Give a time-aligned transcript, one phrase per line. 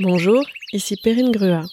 [0.00, 1.64] Bonjour, ici Perrine Grua.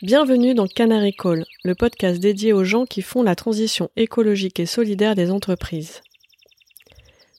[0.00, 4.66] Bienvenue dans Canary Call, le podcast dédié aux gens qui font la transition écologique et
[4.66, 6.00] solidaire des entreprises.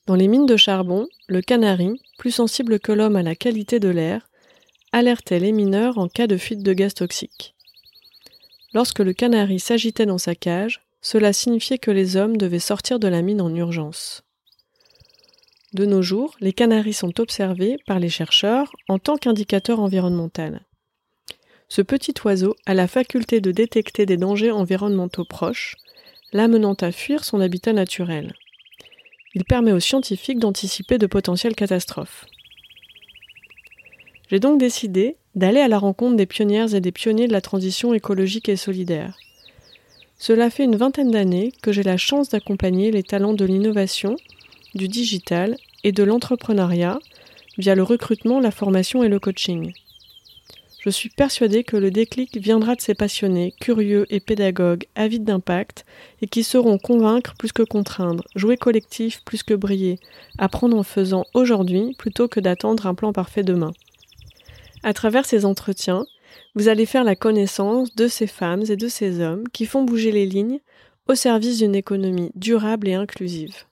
[0.06, 3.90] Dans les mines de charbon, le canari, plus sensible que l'homme à la qualité de
[3.90, 4.30] l'air,
[4.92, 7.56] alertait les mineurs en cas de fuite de gaz toxique.
[8.76, 13.08] Lorsque le canari s'agitait dans sa cage, cela signifiait que les hommes devaient sortir de
[13.08, 14.25] la mine en urgence.
[15.76, 20.62] De nos jours, les canaris sont observés par les chercheurs en tant qu'indicateur environnemental.
[21.68, 25.76] Ce petit oiseau a la faculté de détecter des dangers environnementaux proches,
[26.32, 28.36] l'amenant à fuir son habitat naturel.
[29.34, 32.24] Il permet aux scientifiques d'anticiper de potentielles catastrophes.
[34.30, 37.94] J'ai donc décidé d'aller à la rencontre des pionnières et des pionniers de la transition
[37.94, 39.18] écologique et solidaire.
[40.18, 44.16] Cela fait une vingtaine d'années que j'ai la chance d'accompagner les talents de l'innovation,
[44.74, 47.00] du digital et de l'entrepreneuriat
[47.58, 49.72] via le recrutement, la formation et le coaching.
[50.82, 55.86] Je suis persuadée que le déclic viendra de ces passionnés, curieux et pédagogues, avides d'impact,
[56.22, 60.00] et qui sauront convaincre plus que contraindre, jouer collectif plus que briller,
[60.38, 63.72] apprendre en faisant aujourd'hui plutôt que d'attendre un plan parfait demain.
[64.84, 66.06] À travers ces entretiens,
[66.56, 70.12] vous allez faire la connaissance de ces femmes et de ces hommes qui font bouger
[70.12, 70.60] les lignes
[71.08, 73.66] au service d'une économie durable et inclusive.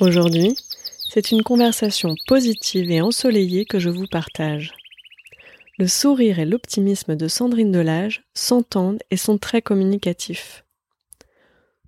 [0.00, 0.54] Aujourd'hui,
[1.08, 4.72] c'est une conversation positive et ensoleillée que je vous partage.
[5.76, 10.64] Le sourire et l'optimisme de Sandrine Delage s'entendent et sont très communicatifs.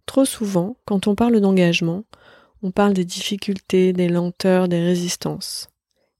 [0.06, 2.02] Trop souvent, quand on parle d'engagement,
[2.64, 5.68] on parle des difficultés, des lenteurs, des résistances.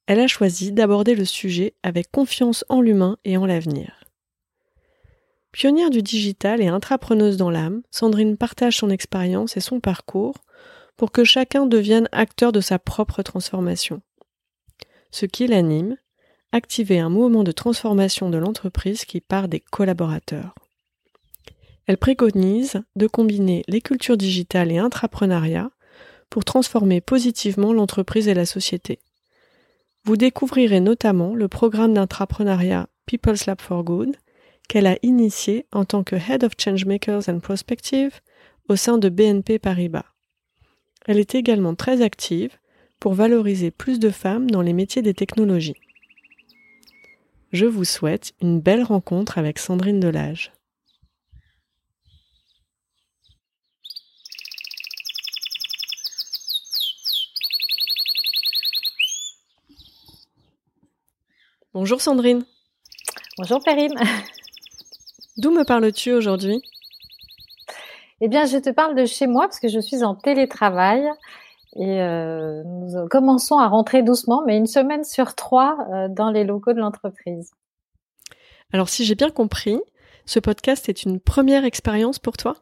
[0.06, 4.04] Elle a choisi d'aborder le sujet avec confiance en l'humain et en l'avenir.
[5.50, 10.36] Pionnière du digital et intrapreneuse dans l'âme, Sandrine partage son expérience et son parcours
[11.00, 14.02] pour que chacun devienne acteur de sa propre transformation.
[15.10, 15.96] Ce qui l'anime,
[16.52, 20.54] activer un mouvement de transformation de l'entreprise qui part des collaborateurs.
[21.86, 25.70] Elle préconise de combiner les cultures digitales et intrapreneuriat
[26.28, 28.98] pour transformer positivement l'entreprise et la société.
[30.04, 34.16] Vous découvrirez notamment le programme d'intrapreneuriat People's Lab for Good
[34.68, 38.20] qu'elle a initié en tant que Head of Changemakers and Prospective
[38.68, 40.04] au sein de BNP Paribas.
[41.10, 42.56] Elle est également très active
[43.00, 45.74] pour valoriser plus de femmes dans les métiers des technologies.
[47.50, 50.52] Je vous souhaite une belle rencontre avec Sandrine Delage.
[61.74, 62.44] Bonjour Sandrine.
[63.36, 63.98] Bonjour Perrine.
[65.38, 66.62] D'où me parles-tu aujourd'hui?
[68.20, 71.08] Eh bien, je te parle de chez moi parce que je suis en télétravail
[71.76, 76.44] et euh, nous commençons à rentrer doucement, mais une semaine sur trois euh, dans les
[76.44, 77.52] locaux de l'entreprise.
[78.72, 79.80] Alors, si j'ai bien compris,
[80.26, 82.56] ce podcast est une première expérience pour toi?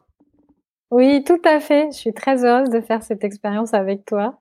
[0.91, 1.87] Oui, tout à fait.
[1.91, 4.39] Je suis très heureuse de faire cette expérience avec toi.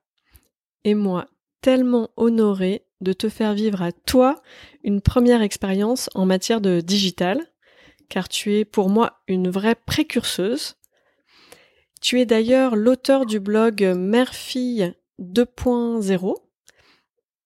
[0.84, 1.26] Et moi,
[1.60, 4.36] tellement honorée de te faire vivre à toi
[4.82, 7.40] une première expérience en matière de digital,
[8.08, 10.76] car tu es pour moi une vraie précurseuse
[12.00, 16.34] tu es d'ailleurs l'auteur du blog Mère-Fille 2.0.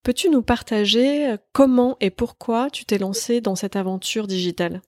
[0.02, 4.82] Peux-tu nous partager comment et pourquoi tu t'es lancée dans cette aventure digitale?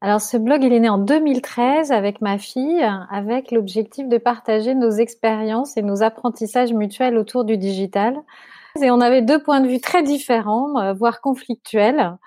[0.00, 4.90] Alors ce blog, est né en 2013 avec ma fille, avec l'objectif de partager nos
[4.90, 8.20] expériences et nos apprentissages mutuels autour du digital.
[8.82, 12.18] Et on avait deux points de vue très différents, euh, voire conflictuels.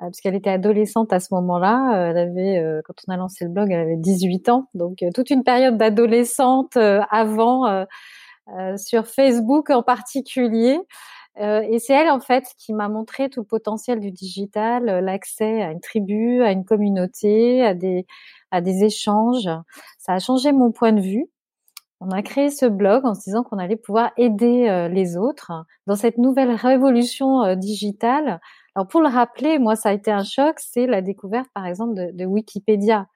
[0.00, 1.94] Euh, parce qu'elle était adolescente à ce moment-là.
[1.94, 5.04] Euh, elle avait, euh, quand on a lancé le blog, elle avait 18 ans, donc
[5.14, 7.86] toute une période d'adolescente avant
[8.76, 10.78] sur Facebook en particulier.
[11.38, 15.70] et c'est elle en fait qui m'a montré tout le potentiel du digital, l'accès à
[15.72, 18.06] une tribu, à une communauté, à des
[18.50, 19.48] à des échanges.
[19.98, 21.26] Ça a changé mon point de vue.
[22.00, 25.52] On a créé ce blog en se disant qu'on allait pouvoir aider les autres
[25.86, 28.40] dans cette nouvelle révolution digitale
[28.74, 31.94] alors pour le rappeler, moi ça a été un choc, c'est la découverte par exemple
[32.12, 33.06] de, Wikipédia.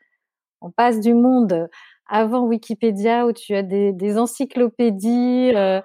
[0.60, 1.68] On passe du monde
[2.08, 5.80] avant Wikipédia où tu as des, encyclopédies euh,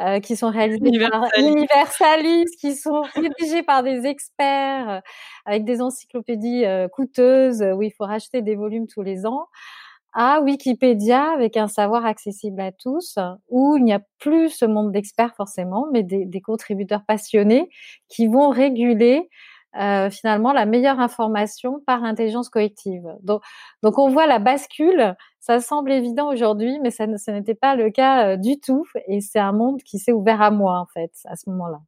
[0.00, 5.00] euh, qui sont réalisées par Universalis, qui sont rédigées par des experts euh,
[5.46, 7.62] avec des encyclopédies coûteuses.
[7.62, 9.48] Où il faut racheter des volumes tous les ans
[10.14, 13.18] à Wikipédia avec un savoir accessible à tous,
[13.48, 17.68] où il n'y a plus ce monde d'experts forcément, mais des, contributeurs passionnés
[18.08, 19.28] qui vont réguler
[19.76, 23.04] euh, finalement la meilleure information par intelligence collective.
[23.22, 23.42] Donc,
[23.82, 25.16] donc on voit la bascule.
[25.40, 28.86] Ça semble évident aujourd'hui, mais ça, n'était pas le cas euh, du tout.
[29.08, 31.80] Et c'est un monde qui s'est ouvert à moi en fait à ce moment-là.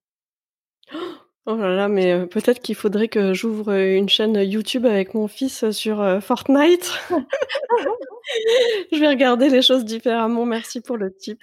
[1.47, 5.29] Oh là là, mais euh, peut-être qu'il faudrait que j'ouvre une chaîne YouTube avec mon
[5.29, 6.91] fils sur Fortnite.
[8.93, 10.45] Je vais regarder les choses différemment.
[10.45, 11.41] Merci pour le tip.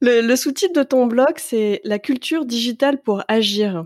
[0.00, 3.84] Le, sous-titre de ton blog, c'est La culture digitale pour agir.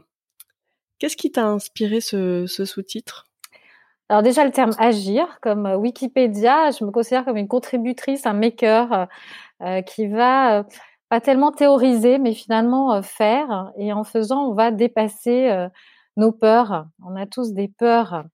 [0.99, 3.27] Qu'est-ce qui t'a inspiré ce, sous-titre?
[4.09, 8.35] Alors déjà le terme agir, comme euh, Wikipédia, je me considère comme une contributrice, un
[8.35, 9.07] maker euh,
[9.63, 10.67] euh, qui va
[11.13, 13.71] pas tellement théoriser, mais finalement faire.
[13.77, 15.55] Et en faisant, on va dépasser
[16.17, 16.87] nos peurs.
[17.07, 18.25] On a tous des peurs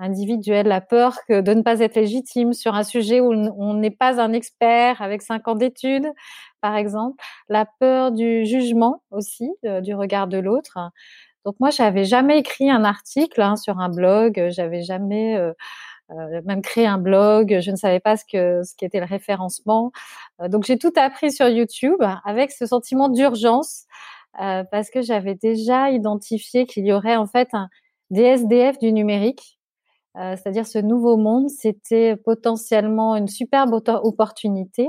[0.00, 4.20] individuelles, la peur de ne pas être légitime sur un sujet où on n'est pas
[4.20, 6.10] un expert avec cinq ans d'études,
[6.60, 7.22] par exemple.
[7.48, 10.76] La peur du jugement aussi, du regard de l'autre.
[11.44, 15.52] Donc moi, j'avais jamais écrit un article hein, sur un blog, j'avais jamais euh, euh,
[16.10, 19.92] même créé un blog, je ne savais pas ce que ce qu'était le référencement.
[20.40, 23.86] Euh, donc j'ai tout appris sur YouTube avec ce sentiment d'urgence
[24.36, 27.68] parce que j'avais déjà identifié qu'il y aurait en fait un
[28.10, 29.60] DSDF du numérique,
[30.16, 34.88] c'est-à-dire ce nouveau monde, c'était potentiellement une superbe opportunité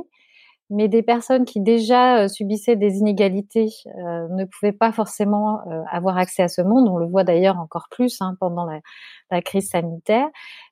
[0.70, 5.82] mais des personnes qui déjà euh, subissaient des inégalités euh, ne pouvaient pas forcément euh,
[5.92, 6.88] avoir accès à ce monde.
[6.90, 10.28] On le voit d'ailleurs encore plus hein, pendant la, crise sanitaire.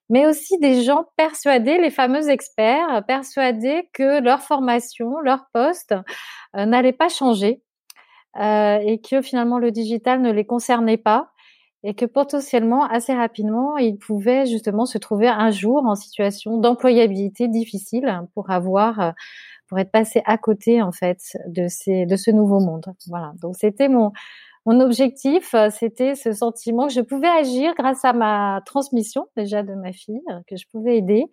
[0.10, 5.96] Mais aussi des gens persuadés, les fameux experts, persuadés que leur formation, leur poste
[6.54, 7.62] n'allait pas changer
[8.38, 11.30] et que finalement le digital ne les concernait pas
[11.84, 17.48] et que potentiellement, assez rapidement, ils pouvaient justement se trouver un jour en situation d'employabilité
[17.48, 19.14] difficile pour avoir
[19.68, 22.86] pour être passé à côté en fait de ces de ce nouveau monde.
[23.08, 23.34] Voilà.
[23.42, 24.12] Donc c'était mon
[24.66, 29.64] mon objectif, euh, c'était ce sentiment que je pouvais agir grâce à ma transmission déjà
[29.64, 31.26] de ma fille, euh, que je pouvais aider.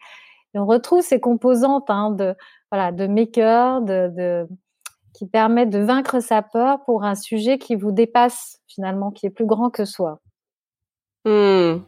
[0.54, 2.34] Et on retrouve ces composantes hein, de
[2.72, 3.82] voilà de maker,
[5.14, 9.30] qui permettent de vaincre sa peur pour un sujet qui vous dépasse finalement, qui est
[9.30, 10.20] plus grand que soi.
[11.24, 11.82] Mmh.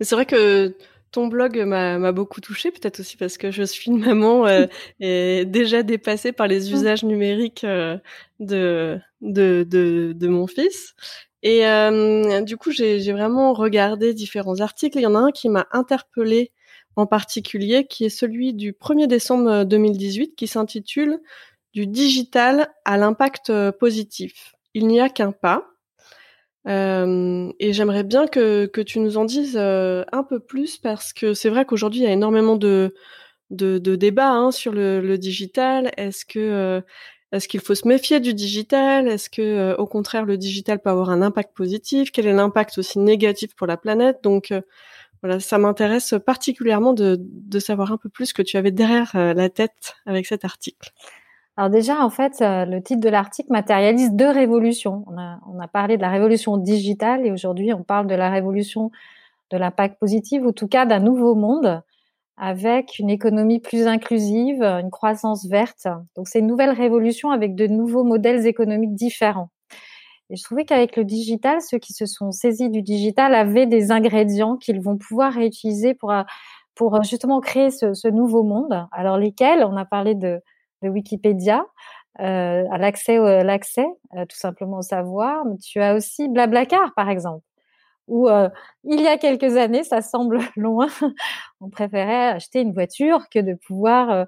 [0.00, 0.74] C'est vrai que
[1.12, 4.66] ton blog m'a beaucoup touchée, peut-être aussi parce que je suis une maman euh,
[5.00, 6.74] et déjà dépassée par les mmh.
[6.74, 7.98] usages numériques euh,
[8.40, 10.94] de, de, de, de, mon fils.
[11.42, 14.98] Et euh, du coup, j'ai vraiment regardé différents articles.
[14.98, 16.50] Il y en a un qui m'a interpellée
[16.96, 21.20] en particulier, qui est celui du 1er décembre 2018, qui s'intitule
[21.74, 24.54] Du digital à l'impact positif.
[24.74, 25.71] Il n'y a qu'un pas.
[26.68, 31.12] Euh, et j'aimerais bien que, que tu nous en dises euh, un peu plus parce
[31.12, 32.94] que c'est vrai qu'aujourd'hui il y a énormément de,
[33.50, 35.90] de, de débats hein, sur le, le digital.
[35.96, 36.80] Est-ce que euh,
[37.32, 39.08] est-ce qu'il faut se méfier du digital?
[39.08, 42.12] Est-ce que au contraire le digital peut avoir un impact positif?
[42.12, 44.18] Quel est l'impact aussi négatif pour la planète?
[44.22, 44.52] Donc
[45.22, 49.10] voilà, ça m'intéresse particulièrement de, de savoir un peu plus ce que tu avais derrière
[49.14, 50.90] la tête avec cet article.
[51.56, 55.04] Alors déjà, en fait, euh, le titre de l'article matérialise deux révolutions.
[55.06, 58.90] On a, parlé de la révolution digitale et aujourd'hui, on parle de la révolution
[59.50, 61.82] de l'impact positif, ou en tout cas d'un nouveau monde
[62.38, 65.86] avec une économie plus inclusive, une croissance verte.
[66.16, 69.50] Donc c'est une nouvelle révolution avec de nouveaux modèles économiques différents.
[70.30, 73.92] Et je trouvais qu'avec le digital, ceux qui se sont saisis du digital avaient des
[73.92, 76.14] ingrédients qu'ils vont pouvoir réutiliser pour,
[76.74, 78.86] pour justement créer ce nouveau monde.
[78.90, 79.62] Alors lesquels?
[79.64, 80.40] On a parlé de
[80.82, 81.64] de Wikipédia,
[82.20, 83.86] euh, à l'accès, l'accès
[84.16, 85.44] euh, tout simplement au savoir.
[85.46, 87.44] Mais tu as aussi Blablacar, par exemple,
[88.08, 88.48] où euh,
[88.84, 90.88] il y a quelques années, ça semble loin,
[91.60, 94.26] on préférait acheter une voiture que de pouvoir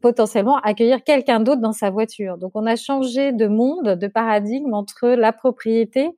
[0.00, 2.38] potentiellement accueillir quelqu'un d'autre dans sa voiture.
[2.38, 6.10] Donc, on a changé de monde, de paradigme entre la propriété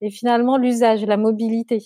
[0.00, 1.82] et finalement l'usage, la mobilité.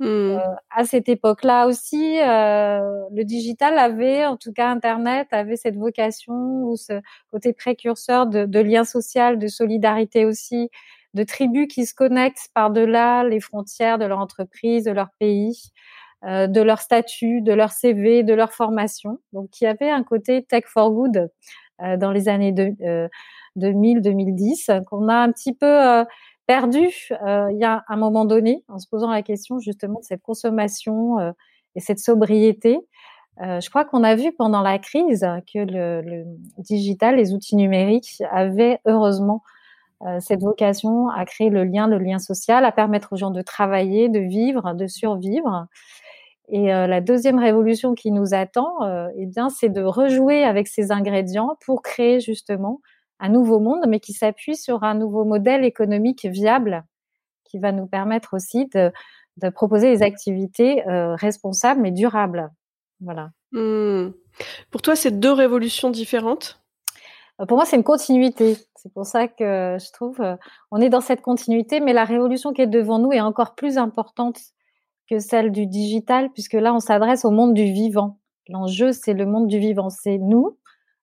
[0.00, 0.06] Mmh.
[0.06, 0.38] Euh,
[0.70, 2.80] à cette époque-là aussi, euh,
[3.12, 7.00] le digital avait, en tout cas Internet, avait cette vocation ou ce
[7.32, 10.70] côté précurseur de, de lien social, de solidarité aussi,
[11.14, 15.72] de tribus qui se connectent par-delà les frontières de leur entreprise, de leur pays,
[16.24, 19.20] euh, de leur statut, de leur CV, de leur formation.
[19.32, 21.30] Donc, il y avait un côté tech for good
[21.80, 22.52] euh, dans les années
[23.56, 26.04] 2000-2010 euh, qu'on a un petit peu
[26.48, 26.88] perdu
[27.26, 30.22] euh, il y a un moment donné en se posant la question justement de cette
[30.22, 31.30] consommation euh,
[31.76, 32.80] et cette sobriété.
[33.42, 36.24] Euh, je crois qu'on a vu pendant la crise que le,
[36.56, 39.44] digital, les outils numériques avaient heureusement
[40.20, 44.08] cette vocation à créer le lien, le lien social, à permettre aux gens de travailler,
[44.08, 45.66] de vivre, de survivre.
[46.48, 48.76] Et la deuxième révolution qui nous attend,
[49.16, 52.80] eh bien, c'est de rejouer avec ces ingrédients pour créer justement
[53.20, 56.84] un nouveau monde, mais qui s'appuie sur un nouveau modèle économique viable
[57.44, 58.92] qui va nous permettre aussi de,
[59.38, 62.50] de proposer des activités responsables mais durables.
[63.00, 63.30] Voilà.
[63.52, 64.10] Mmh.
[64.70, 66.60] Pour toi, c'est deux révolutions différentes?
[67.46, 68.56] Pour moi, c'est une continuité.
[68.74, 70.20] C'est pour ça que je trouve,
[70.70, 73.78] on est dans cette continuité, mais la révolution qui est devant nous est encore plus
[73.78, 74.38] importante
[75.08, 78.18] que celle du digital, puisque là, on s'adresse au monde du vivant.
[78.48, 79.88] L'enjeu, c'est le monde du vivant.
[79.88, 80.58] C'est nous,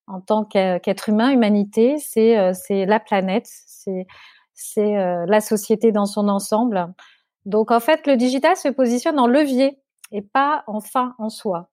[0.07, 4.07] en tant qu'être humain, humanité, c'est c'est la planète, c'est
[4.53, 4.93] c'est
[5.25, 6.93] la société dans son ensemble.
[7.45, 9.79] Donc, en fait, le digital se positionne en levier
[10.11, 11.69] et pas en fin en soi.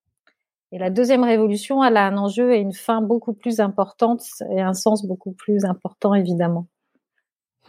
[0.71, 4.61] Et la deuxième révolution, elle a un enjeu et une fin beaucoup plus importante et
[4.61, 6.67] un sens beaucoup plus important, évidemment.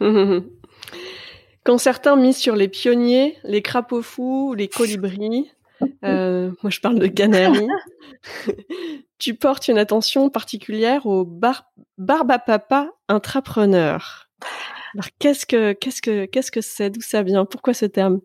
[1.64, 5.50] Quand certains misent sur les pionniers, les crapauds fous, les colibris,
[6.04, 7.68] euh, moi je parle de canaries,
[9.18, 14.28] tu portes une attention particulière aux bar barbapapa intrapreneurs.
[14.94, 16.90] Alors qu'est-ce que qu'est-ce que qu'est-ce que c'est?
[16.90, 17.44] D'où ça vient?
[17.44, 18.20] Pourquoi ce terme?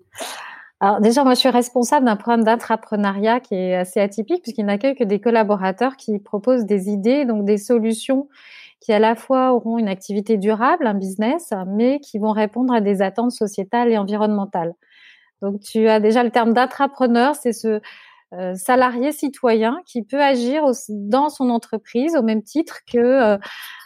[0.81, 4.95] Alors déjà, moi, je suis responsable d'un programme d'intrapreneuriat qui est assez atypique puisqu'il n'accueille
[4.95, 8.29] que des collaborateurs qui proposent des idées, donc des solutions
[8.79, 12.79] qui à la fois auront une activité durable, un business, mais qui vont répondre à
[12.79, 14.73] des attentes sociétales et environnementales.
[15.41, 17.81] Donc tu as déjà le terme d'intrapreneur, c'est ce
[18.33, 23.37] euh, salarié citoyen qui peut agir dans son entreprise au même titre que euh, euh,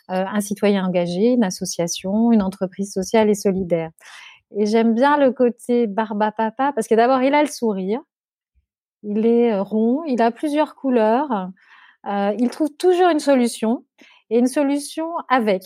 [0.10, 3.92] un citoyen engagé, une association, une entreprise sociale et solidaire.
[4.58, 8.02] Et j'aime bien le côté barba papa parce que d'abord, il a le sourire,
[9.04, 11.50] il est rond, il a plusieurs couleurs,
[12.06, 13.86] il trouve toujours une solution
[14.30, 15.64] et une solution avec,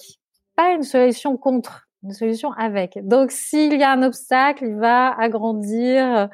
[0.55, 2.99] pas une solution contre, une solution avec.
[3.07, 6.27] Donc, s'il y a un obstacle, il va agrandir euh,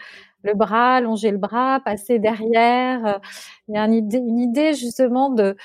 [0.44, 3.20] le bras, allonger le bras, passer derrière.
[3.68, 3.94] Il y a une
[4.40, 5.56] idée, justement de,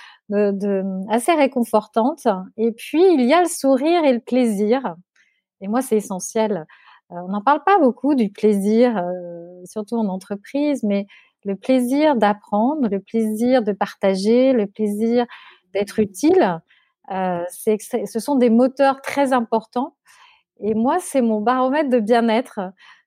[1.11, 2.27] assez réconfortante.
[2.57, 4.95] Et puis, il y a le sourire et le plaisir.
[5.61, 6.67] Et moi, c'est essentiel.
[7.13, 11.07] Euh, on n'en parle pas beaucoup du plaisir, euh, surtout en entreprise, mais
[11.45, 15.27] le plaisir d'apprendre, le plaisir de partager, le plaisir
[15.75, 16.61] d'être utile,
[17.11, 19.97] euh, ce sont des moteurs très importants.
[20.61, 22.61] Et moi, c'est mon baromètre de bien-être.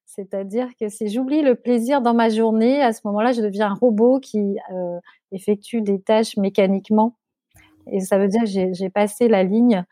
[0.06, 3.74] C'est-à-dire que si j'oublie le plaisir dans ma journée, à ce moment-là, je deviens un
[3.74, 5.00] robot qui euh,
[5.32, 7.18] effectue des tâches mécaniquement.
[7.92, 9.86] Et ça veut dire que j'ai, passé la ligne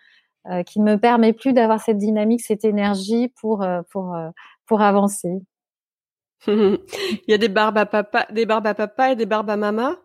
[0.50, 4.16] euh, qui ne me permet plus d'avoir cette dynamique, cette énergie pour pour
[4.66, 5.42] pour avancer.
[6.48, 6.80] Il
[7.28, 9.96] y a des barbes à papa, des barbes à papa et des barbes à maman?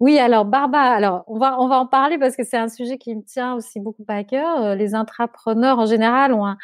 [0.00, 2.98] Oui, alors Barba, alors on va on va en parler parce que c'est un sujet
[2.98, 4.74] qui me tient aussi beaucoup à cœur.
[4.74, 6.58] Les intrapreneurs en général ont un,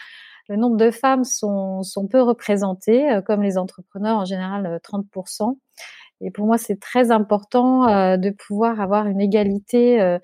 [0.48, 5.56] le nombre de femmes sont sont peu représentés, comme les entrepreneurs en général 30%.
[6.20, 10.18] Et pour moi, c'est très important de pouvoir avoir une égalité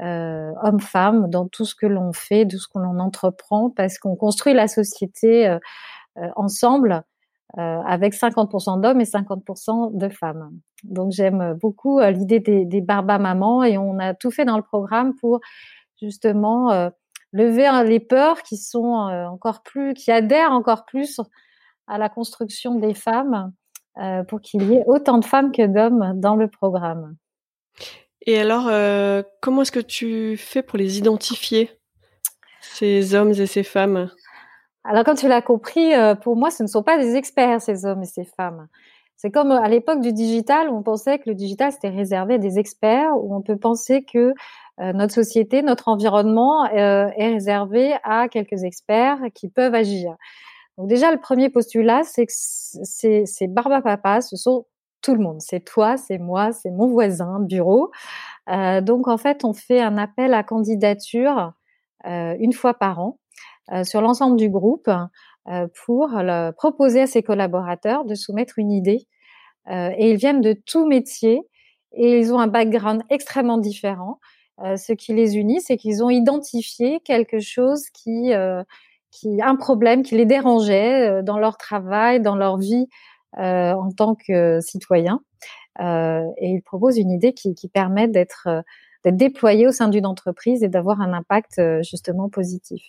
[0.00, 4.14] euh, hommes-femmes dans tout ce que l'on fait, tout ce que l'on entreprend, parce qu'on
[4.14, 5.58] construit la société euh,
[7.56, 10.50] euh, avec 50% d'hommes et 50% de femmes.
[10.84, 14.62] Donc j'aime beaucoup l'idée des, des barbas mamans et on a tout fait dans le
[14.62, 15.40] programme pour
[16.00, 16.90] justement
[17.32, 18.92] lever les peurs qui sont
[19.30, 21.20] encore plus, qui adhèrent encore plus
[21.86, 23.52] à la construction des femmes
[24.28, 27.16] pour qu'il y ait autant de femmes que d'hommes dans le programme.
[28.28, 31.70] Et alors, euh, comment est-ce que tu fais pour les identifier,
[32.60, 34.10] ces hommes et ces femmes?
[34.88, 37.84] Alors, comme tu l'as compris, euh, pour moi, ce ne sont pas des experts, ces
[37.84, 38.68] hommes et ces femmes.
[39.16, 42.34] C'est comme euh, à l'époque du digital, où on pensait que le digital, c'était réservé
[42.34, 44.32] à des experts, où on peut penser que
[44.80, 50.14] notre société, notre environnement est réservé à quelques experts qui peuvent agir.
[50.76, 54.66] Donc déjà, le premier postulat, c'est que ces, ces barbapapas, ce sont
[55.02, 55.40] tout le monde.
[55.40, 57.90] C'est toi, c'est moi, c'est mon voisin bureau.
[58.48, 61.52] Euh, donc en fait, on fait un appel à candidature
[62.06, 64.90] euh, une fois par an euh, sur l'ensemble du groupe
[65.86, 69.06] pour le, proposer à ses collaborateurs de soumettre une idée.
[69.68, 71.42] et ils viennent de tout métier
[71.92, 74.20] et ils ont un background extrêmement différent.
[74.58, 78.32] ce qui les unit, c'est qu'ils ont identifié quelque chose qui,
[79.10, 82.86] qui, un problème qui les dérangeait dans leur travail, dans leur vie
[83.36, 85.20] euh, en tant que citoyen.
[85.80, 88.62] Euh, et il propose une idée qui, qui permet d'être euh,
[89.04, 92.82] d'être au sein d'une entreprise et d'avoir un impact justement positif.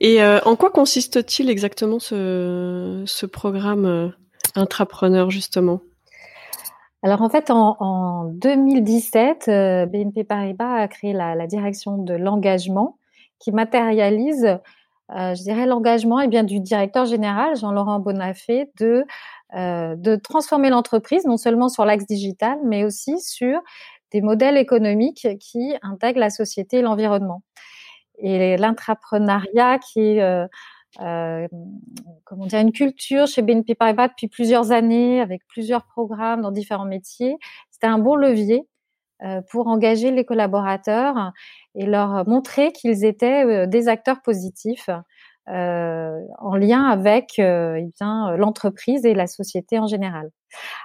[0.00, 4.12] Et en quoi consiste-t-il exactement ce, programme
[4.54, 5.80] intrapreneur justement?
[7.02, 9.44] Alors en fait, en, en 2017,
[9.90, 12.98] BNP Paribas a créé la, direction de l'engagement
[13.38, 14.58] qui matérialise
[15.16, 19.04] euh, je dirais l'engagement eh du directeur général Jean-Laurent Bonafé de
[19.56, 23.58] euh, de transformer l'entreprise non seulement sur l'axe digital mais aussi sur
[24.12, 27.42] des modèles économiques qui intègrent la société et l'environnement.
[28.18, 30.48] Et l'intrapreneuriat qui est
[31.00, 31.46] euh,
[32.24, 36.86] comment dire, une culture chez BNP Paribas depuis plusieurs années, avec plusieurs programmes dans différents
[36.86, 37.36] métiers.
[37.70, 38.66] C'était un bon levier
[39.50, 41.32] pour engager les collaborateurs
[41.74, 44.88] et leur montrer qu'ils étaient des acteurs positifs
[45.50, 50.28] euh, en lien avec euh, eh l'entreprise et la société en général.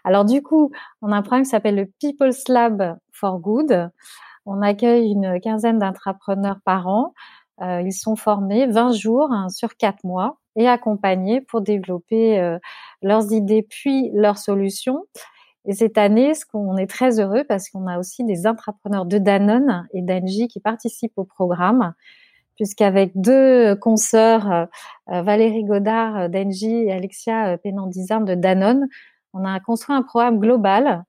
[0.06, 0.72] Alors du coup,
[1.02, 3.90] on a un programme qui s'appelle le People's Lab for Good.
[4.46, 7.14] On accueille une quinzaine d'entrepreneurs par an.
[7.62, 12.58] Euh, ils sont formés 20 jours hein, sur 4 mois et accompagnés pour développer
[13.02, 15.04] leurs idées puis leurs solutions.
[15.66, 19.18] Et cette année, ce qu'on est très heureux parce qu'on a aussi des entrepreneurs de
[19.18, 21.94] Danone et d'Engie qui participent au programme
[22.56, 24.66] puisqu'avec deux consoeurs, euh,
[25.12, 28.88] euh, Valérie Godard euh, d'Engie et Alexia Penandizarme de Danone,
[29.34, 31.04] on a construit un programme global,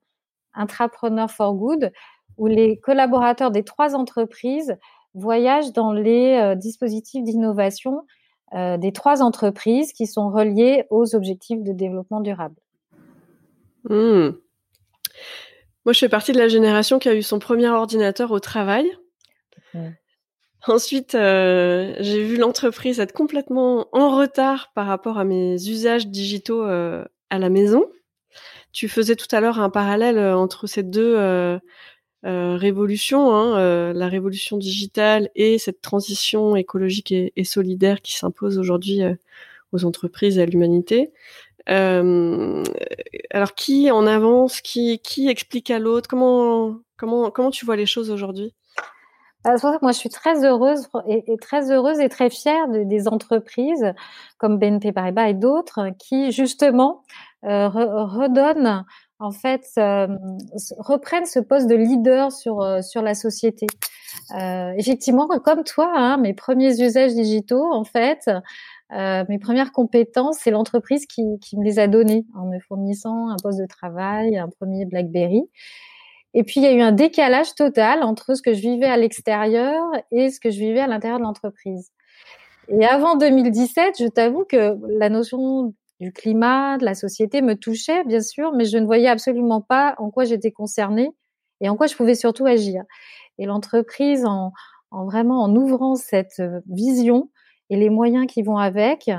[0.53, 1.91] Intrapreneur for Good,
[2.37, 4.77] où les collaborateurs des trois entreprises
[5.13, 8.05] voyagent dans les dispositifs d'innovation
[8.53, 12.55] des trois entreprises qui sont reliés aux objectifs de développement durable.
[13.89, 14.31] Hmm.
[15.85, 18.85] Moi, je fais partie de la génération qui a eu son premier ordinateur au travail.
[20.67, 26.63] Ensuite, euh, j'ai vu l'entreprise être complètement en retard par rapport à mes usages digitaux
[26.63, 27.85] euh, à la maison.
[28.71, 31.59] Tu faisais tout à l'heure un parallèle euh, entre ces deux
[32.25, 39.01] révolutions, hein, la révolution digitale et cette transition écologique et, solidaire qui s'impose aujourd'hui
[39.71, 41.11] aux entreprises et à l'humanité.
[41.67, 46.09] alors, qui en avance, qui, explique à l'autre?
[46.09, 48.53] Comment, tu vois les choses aujourd'hui?
[49.45, 52.67] C'est pour ça que moi je suis très heureuse et, très heureuse et très fière
[52.67, 53.93] des entreprises
[54.39, 57.03] comme BNP Paribas et d'autres qui justement
[57.43, 58.85] euh, redonnent
[59.19, 60.07] en fait euh,
[60.77, 63.67] reprennent ce poste de leader sur euh, sur la société.
[64.35, 68.29] Euh, effectivement, comme toi, hein, mes premiers usages digitaux, en fait,
[68.91, 73.35] mes premières compétences, c'est l'entreprise qui, qui me les a donnés en me fournissant un
[73.41, 75.43] poste de travail, un premier BlackBerry.
[76.33, 78.97] Et puis, il y a eu un décalage total entre ce que je vivais à
[78.97, 81.91] l'extérieur et ce que je vivais à l'intérieur de l'entreprise.
[82.69, 88.03] Et avant 2017, je t'avoue que la notion du climat, de la société me touchait,
[88.03, 91.11] bien sûr, mais je ne voyais absolument pas en quoi j'étais concernée
[91.61, 92.83] et en quoi je pouvais surtout agir.
[93.37, 94.51] Et l'entreprise, en,
[94.91, 97.29] en, vraiment en ouvrant cette vision
[97.69, 99.09] et les moyens qui vont avec,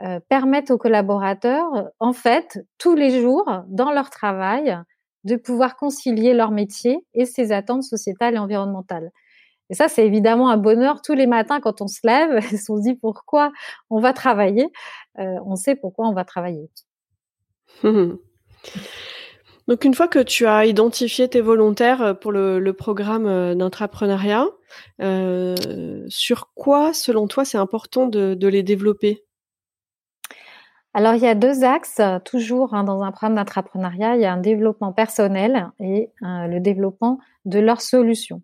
[0.00, 4.76] euh, permettent aux collaborateurs, en fait, tous les jours, dans leur travail,
[5.22, 9.10] de pouvoir concilier leur métier et ses attentes sociétales et environnementales.
[9.70, 12.76] Et ça, c'est évidemment un bonheur tous les matins quand on se lève, et on
[12.76, 13.52] se dit pourquoi
[13.90, 14.68] on va travailler,
[15.18, 16.70] euh, on sait pourquoi on va travailler.
[19.66, 24.46] Donc une fois que tu as identifié tes volontaires euh, pour le, programme euh, d'entrepreneuriat,
[26.08, 29.24] sur quoi, selon toi, c'est important de les développer?
[30.96, 34.14] Alors, il y a deux axes, toujours hein, dans un programme d'entrepreneuriat.
[34.14, 38.42] Il y a un développement personnel et euh, le développement de leurs solutions.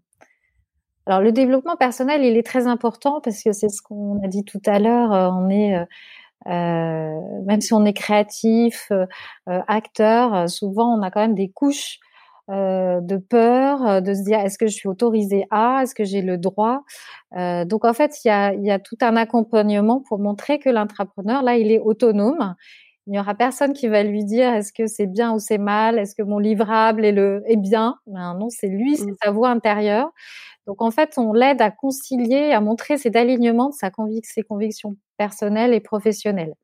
[1.07, 4.45] Alors, le développement personnel, il est très important parce que c'est ce qu'on a dit
[4.45, 5.13] tout à l'heure.
[5.13, 5.77] Euh, on est,
[6.47, 8.93] euh, même si on est créatif,
[9.47, 12.01] acteur, souvent on a quand même des couches
[12.51, 16.03] euh, de peur, euh, de se dire est-ce que je suis autorisée à, est-ce que
[16.03, 16.83] j'ai le droit?
[17.37, 21.57] Euh, donc en fait, il y a, tout un accompagnement pour montrer que l'entrepreneur, là,
[21.57, 22.57] il est autonome.
[23.11, 25.99] Il n'y aura personne qui va lui dire est-ce que c'est bien ou c'est mal,
[25.99, 27.97] est-ce que mon livrable est, le, est bien?
[28.07, 29.17] Ben non, c'est lui, c'est mmh.
[29.23, 30.11] sa voix intérieure.
[30.67, 34.43] Donc en fait, on l'aide à concilier, à montrer cet alignement de sa convic ses
[34.43, 36.55] convictions personnelles et professionnelles.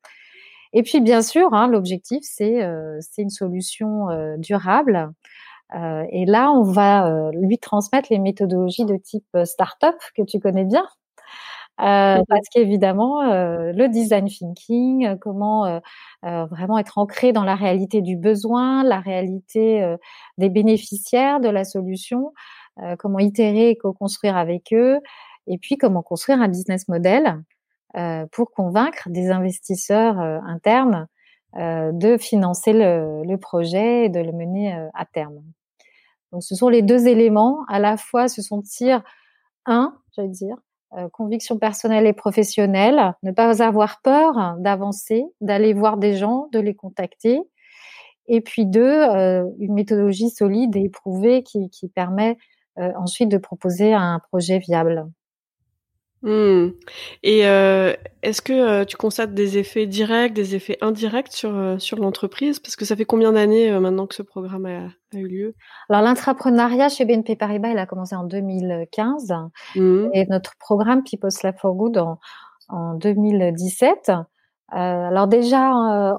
[0.73, 4.07] Et puis bien sûr, hein, l'objectif c'est euh, c'est une solution
[4.37, 5.13] durable
[5.75, 10.23] euh, et là, on va euh, lui transmettre les méthodologies de type euh, startup que
[10.23, 10.85] tu connais bien.
[11.79, 15.81] Euh, parce qu'évidemment, le design thinking, comment
[16.23, 19.95] vraiment être ancré dans la réalité du besoin, la réalité
[20.37, 22.33] des bénéficiaires de la solution,
[22.99, 24.99] comment itérer et co-construire avec eux,
[25.45, 27.43] et puis comment construire un business model
[28.31, 31.07] pour convaincre des investisseurs internes
[31.55, 35.43] de financer le, le, projet et de le mener à terme.
[36.31, 37.63] Donc, ce sont les deux éléments.
[37.67, 39.03] À la fois, se sentir
[39.65, 40.66] un, j'allais dire, euh,
[41.11, 46.75] conviction personnelle et professionnelle, ne pas avoir peur d'avancer, d'aller voir des gens, de les
[46.75, 47.39] contacter.
[48.27, 52.37] Et puis deux, euh, une méthodologie solide et éprouvée qui, qui permet
[52.77, 55.07] euh, ensuite de proposer un projet viable.
[56.23, 56.69] Hmm.
[57.21, 61.77] Et euh, est-ce que euh, tu constates des effets directs, des effets indirects sur, euh,
[61.77, 62.59] sur l'entreprise?
[62.59, 65.55] Parce que ça fait combien d'années maintenant que ce programme a, eu lieu?
[65.89, 69.33] Alors l'entrepreneuriat chez BNP Paribas, il a commencé en 2015.
[69.75, 70.07] Hmm.
[70.13, 72.03] Et notre programme People's Lab for Good,
[72.69, 74.11] en 2017.
[74.69, 75.71] alors déjà,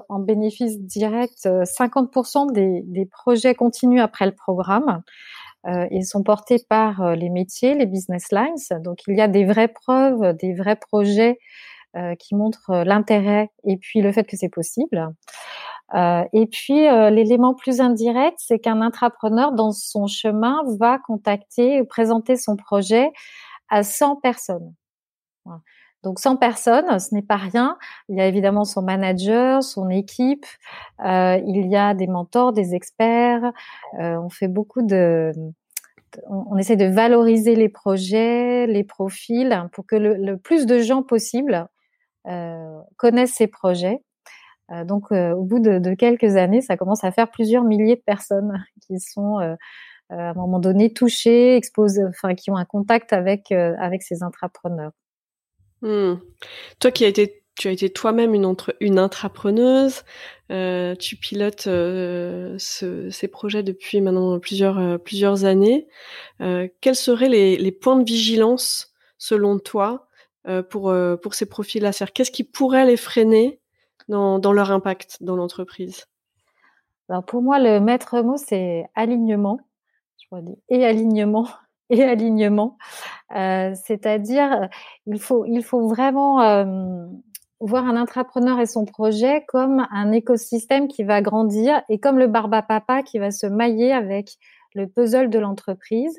[0.07, 5.03] en bénéfice direct, 50% des, des, projets continuent après le programme.
[5.65, 8.81] Ils sont portés par les métiers, les business lines.
[8.81, 11.37] Donc il y a des vraies preuves, des vrais projets
[12.19, 15.13] qui montrent l'intérêt et puis le fait que c'est possible.
[15.95, 21.81] Euh, et puis euh, l'élément plus indirect, c'est qu'un intrapreneur dans son chemin va contacter
[21.81, 23.11] ou présenter son projet
[23.69, 24.73] à 100 personnes.
[26.03, 27.77] Donc 100 personnes, ce n'est pas rien.
[28.07, 30.45] Il y a évidemment son manager, son équipe,
[31.05, 33.51] euh, il y a des mentors, des experts.
[33.99, 35.31] on fait beaucoup de,
[36.29, 41.67] on, essaie de valoriser les projets, les profils, pour que le, plus de gens possible
[42.97, 44.01] connaissent ces projets
[44.71, 48.01] euh, donc, euh, au bout de, quelques années, ça commence à faire plusieurs milliers de
[48.01, 49.55] personnes qui sont euh,
[50.09, 54.91] à un moment donné touchées, exposées, enfin, qui ont un contact avec avec ces intrapreneurs.
[55.81, 56.15] Hmm.
[56.79, 60.03] Toi qui as été tu as été toi-même une, entre, une intrapreneuse,
[60.47, 61.67] tu pilotes
[62.57, 65.85] ces projets depuis maintenant plusieurs, plusieurs années.
[66.39, 70.07] quels seraient les, les, points de vigilance selon toi
[70.69, 71.91] pour, pour ces profils-là?
[72.13, 73.59] Qu'est-ce qui pourrait les freiner
[74.07, 76.05] dans, leur impact dans l'entreprise?
[77.09, 79.59] Alors pour moi, le maître mot, c'est alignement.
[80.31, 80.37] Je
[80.69, 81.47] et alignement
[81.99, 82.77] et alignement.
[83.35, 84.69] Euh, c'est-à-dire,
[85.05, 87.05] il faut, il faut vraiment euh,
[87.59, 92.27] voir un intrapreneur et son projet comme un écosystème qui va grandir et comme le
[92.27, 94.37] barba papa qui va se mailler avec
[94.75, 96.17] le puzzle de l'entreprise.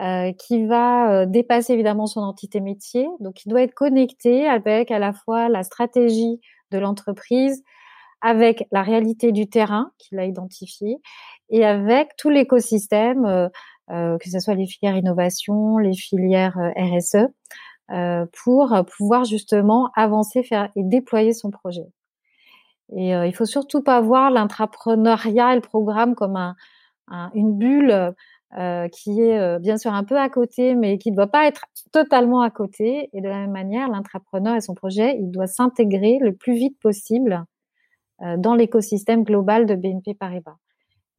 [0.00, 4.98] Euh, qui va dépasser évidemment son entité métier, donc il doit être connecté avec à
[4.98, 6.40] la fois la stratégie
[6.70, 7.62] de l'entreprise,
[8.22, 10.96] avec la réalité du terrain qu'il a identifié
[11.50, 13.50] et avec tout l'écosystème,
[13.92, 17.28] que ce soit les filières innovation, les filières euh, RSE,
[18.44, 21.86] pour pouvoir justement avancer, faire et déployer son projet.
[22.96, 26.54] Et il faut surtout pas voir l'intrapreneuriat et le programme comme un,
[27.34, 28.14] une bulle
[28.58, 31.46] euh, qui est euh, bien sûr un peu à côté, mais qui ne doit pas
[31.46, 33.08] être totalement à côté.
[33.14, 36.78] Et de la même manière, l'entrepreneur et son projet, il doit s'intégrer le plus vite
[36.78, 37.46] possible
[38.20, 40.56] euh, dans l'écosystème global de BNP Paribas.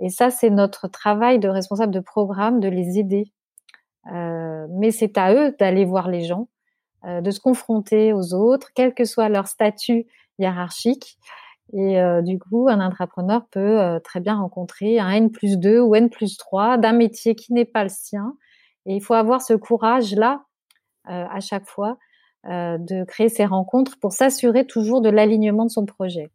[0.03, 3.31] Et ça, c'est notre travail de responsable de programme, de les aider.
[4.05, 6.49] mais c'est à eux d'aller voir les gens,
[7.05, 10.05] de se confronter aux autres, quel que soit leur statut
[10.39, 11.17] hiérarchique,
[11.71, 15.79] et euh, du coup, un entrepreneur peut euh, très bien rencontrer un N plus 2
[15.79, 18.35] ou N plus 3 d'un métier qui n'est pas le sien.
[18.85, 20.43] Et il faut avoir ce courage-là
[21.09, 21.97] euh, à chaque fois
[22.45, 26.29] de créer ces rencontres pour s'assurer toujours de l'alignement de son projet.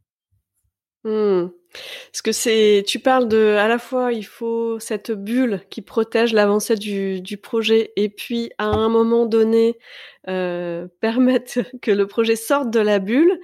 [1.04, 1.48] Mmh.
[2.10, 6.32] Parce que c'est, tu parles de, à la fois, il faut cette bulle qui protège
[6.32, 9.78] l'avancée du, projet, et puis à un moment donné
[10.24, 13.38] permettre que le projet sorte de la bulle.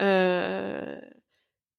[0.00, 0.96] Euh,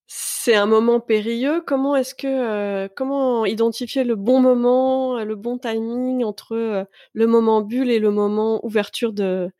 [0.08, 1.62] c'est un moment périlleux.
[1.65, 7.27] Comment est-ce que euh, comment identifier le bon moment, le bon timing entre euh, le
[7.27, 9.51] moment bulle et le moment ouverture de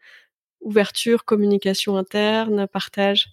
[0.62, 3.28] ouverture, communication interne, partage?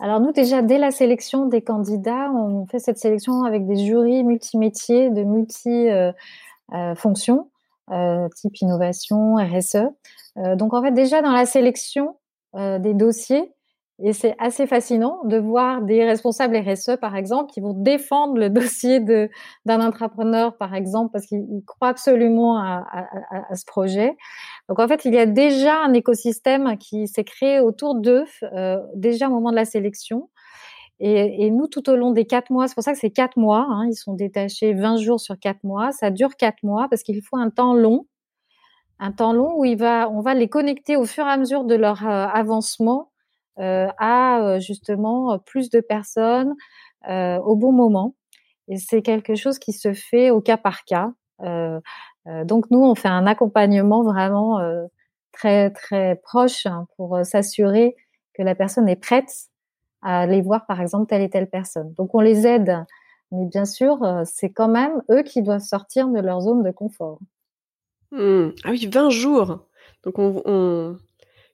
[0.00, 4.22] Alors nous déjà dès la sélection des candidats, on fait cette sélection avec des jurys
[4.22, 6.12] multimétiers de multi euh,
[6.94, 7.50] fonctions,
[8.36, 9.88] type innovation, RSE.
[10.56, 12.16] donc en fait déjà dans la sélection
[12.54, 13.52] des dossiers,
[14.00, 18.48] et c'est assez fascinant de voir des responsables RSE, par exemple, qui vont défendre le
[18.50, 22.86] dossier d'un entrepreneur, par exemple, parce qu'ils croient absolument à,
[23.30, 24.16] à, ce projet.
[24.68, 28.78] Donc, en fait, il y a déjà un écosystème qui s'est créé autour d'eux, euh,
[28.94, 30.28] déjà au moment de la sélection.
[31.00, 33.66] Et, nous, tout au long des quatre mois, c'est pour ça que c'est quatre mois,
[33.70, 37.22] hein, ils sont détachés 20 jours sur quatre mois, ça dure quatre mois parce qu'il
[37.22, 38.06] faut un temps long,
[38.98, 41.62] un temps long où il va, on va les connecter au fur et à mesure
[41.62, 43.07] de leur euh, avancement
[43.58, 46.54] à euh, justement plus de personnes
[47.08, 48.14] euh, au bon moment.
[48.68, 51.12] Et c'est quelque chose qui se fait au cas par cas.
[52.44, 54.60] donc nous, on fait un accompagnement vraiment
[55.32, 57.96] très très proche hein, pour s'assurer
[58.34, 59.32] que la personne est prête
[60.02, 61.94] à aller voir par exemple telle et telle personne.
[61.94, 62.84] Donc on les aide,
[63.32, 67.18] mais bien sûr, c'est quand même eux qui doivent sortir de leur zone de confort.
[68.10, 68.50] Mmh.
[68.64, 69.66] Ah oui, 20 jours.
[70.04, 70.96] Donc on, on,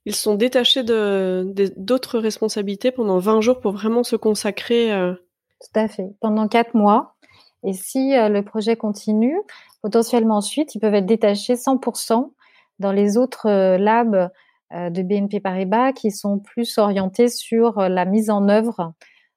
[0.06, 4.92] ils sont détachés de, d'autres responsabilités pendant 20 jours pour vraiment se consacrer.
[4.92, 5.14] Euh...
[5.60, 7.14] Tout à fait, pendant 4 mois.
[7.62, 9.38] Et si euh, le projet continue,
[9.80, 12.32] potentiellement ensuite, ils peuvent être détachés 100%
[12.80, 14.30] dans les autres euh, labs
[14.72, 18.92] de BNP Paribas qui sont plus orientés sur la mise en œuvre,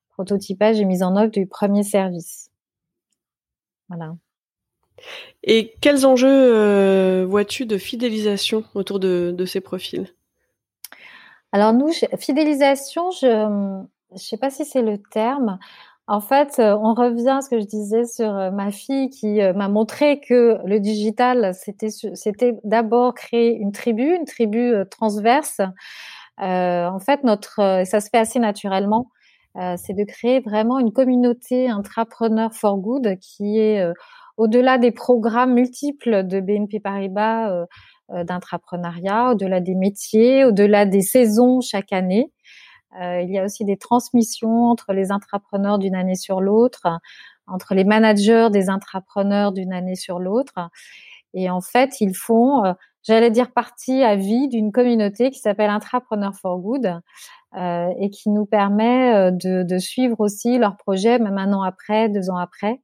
[0.09, 2.49] prototypage et mise en œuvre du premier service.
[3.87, 4.15] Voilà.
[5.43, 10.11] Et quels enjeux vois-tu de fidélisation autour de ces profils?
[11.57, 11.89] Alors nous,
[12.19, 15.57] fidélisation, je ne sais pas si c'est le terme.
[16.05, 19.41] En fait, euh, on revient à ce que je disais sur euh, ma fille qui
[19.41, 25.59] euh, m'a montré que le digital, c'était, d'abord créer une tribu, une tribu transverse.
[26.37, 29.09] en fait, notre, ça se fait assez naturellement,
[29.55, 33.83] c'est de créer vraiment une communauté intrapreneur for good qui est
[34.37, 37.65] au-delà des programmes multiples de BNP Paribas
[38.09, 42.31] d'intrapreneuriat, au-delà des métiers, au-delà des saisons chaque année.
[43.01, 46.87] Euh, il y a aussi des transmissions entre les intrapreneurs d'une année sur l'autre,
[47.45, 50.53] entre les managers des intrapreneurs d'une année sur l'autre.
[51.33, 55.69] Et en fait, ils font, euh, j'allais dire, partie à vie d'une communauté qui s'appelle
[55.69, 56.99] Intrapreneur for Good
[57.55, 62.09] euh, et qui nous permet de, de, suivre aussi leurs projets, même un an après,
[62.09, 62.81] deux ans après.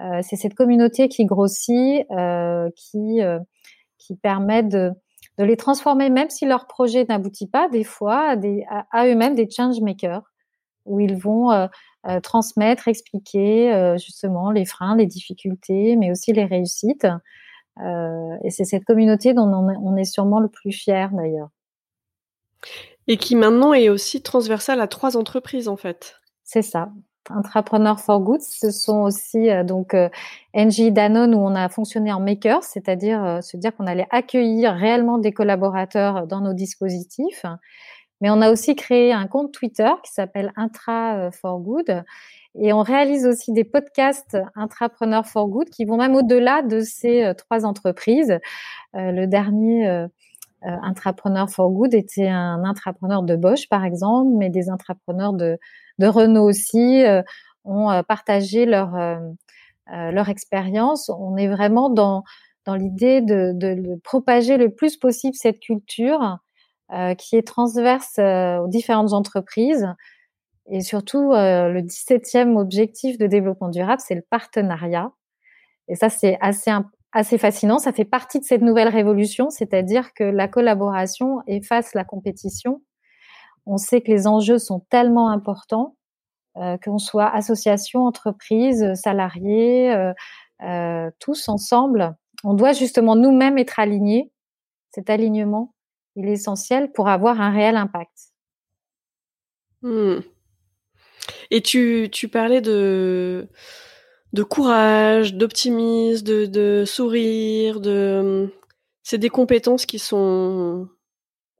[0.00, 3.20] Euh, c'est cette communauté qui grossit, euh, qui,
[4.10, 4.90] qui permet de,
[5.38, 8.34] de les transformer, même si leur projet n'aboutit pas, des fois,
[8.90, 10.24] à, eux-mêmes des change makers,
[10.84, 11.68] où ils vont euh,
[12.08, 17.06] euh, transmettre, expliquer euh, justement les freins, les difficultés, mais aussi les réussites.
[17.78, 21.50] et c'est cette communauté dont on est, sûrement le plus fier d'ailleurs.
[23.06, 26.16] Et qui maintenant est aussi transversale à trois entreprises en fait.
[26.42, 26.90] C'est ça.
[27.28, 30.08] Entrepreneur for Good, ce sont aussi euh, donc euh,
[30.54, 35.18] Danone où on a fonctionné en maker, c'est-à-dire euh, se dire qu'on allait accueillir réellement
[35.18, 37.44] des collaborateurs dans nos dispositifs.
[38.20, 42.04] Mais on a aussi créé un compte Twitter qui s'appelle Intra for Good
[42.58, 47.32] et on réalise aussi des podcasts Intrapreneur for Good qui vont même au-delà de ces
[47.38, 48.38] trois entreprises.
[48.92, 50.06] le dernier
[50.62, 55.58] Intrapreneur for Good était un intrapreneur de Bosch par exemple, mais des intrapreneurs de
[56.06, 57.22] Renault aussi euh,
[57.64, 61.10] ont euh, partagé leur euh, expérience.
[61.10, 62.24] On est vraiment dans
[62.66, 66.38] dans l'idée de, de, propager le plus possible cette culture
[67.16, 69.88] qui est transverse aux différentes entreprises.
[70.70, 75.10] Et surtout, le 17e objectif de développement durable, c'est le partenariat.
[75.88, 76.70] Et ça, c'est assez,
[77.12, 77.78] assez fascinant.
[77.78, 82.80] Ça fait partie de cette nouvelle révolution, c'est-à-dire que la collaboration efface la compétition
[83.66, 85.96] on sait que les enjeux sont tellement importants,
[86.56, 90.12] euh, qu'on soit association, entreprise, salariés, euh,
[90.62, 92.16] euh, tous ensemble.
[92.44, 94.32] On doit justement nous-mêmes être alignés.
[94.92, 95.74] Cet alignement,
[96.16, 98.32] est essentiel pour avoir un réel impact.
[99.82, 100.18] Hmm.
[101.52, 103.48] Et tu, tu parlais de,
[104.32, 108.52] de courage, d'optimisme, de, sourire, de
[109.02, 110.88] c'est des compétences qui sont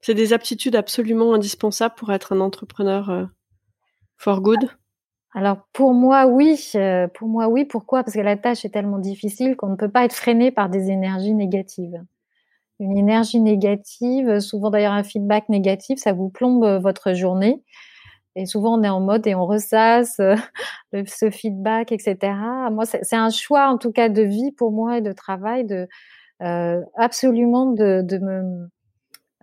[0.01, 3.25] c'est des aptitudes absolument indispensables pour être un entrepreneur euh,
[4.17, 4.71] for good.
[5.33, 7.65] Alors pour moi oui, euh, pour moi oui.
[7.65, 8.03] Pourquoi?
[8.03, 10.91] Parce que la tâche est tellement difficile qu'on ne peut pas être freiné par des
[10.91, 12.03] énergies négatives.
[12.79, 17.63] Une énergie négative, souvent d'ailleurs un feedback négatif, ça vous plombe euh, votre journée.
[18.37, 20.21] Et souvent on est en mode et on ressasse
[20.93, 22.16] ce feedback, etc.
[22.71, 25.88] Moi c'est un choix en tout cas de vie pour moi et de travail de
[26.97, 28.71] absolument de, de me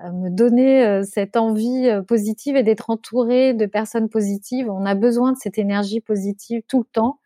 [0.03, 4.69] me donner euh, cette envie euh, positive et d'être entouré de personnes positives.
[4.69, 7.19] On a besoin de cette énergie positive tout le temps.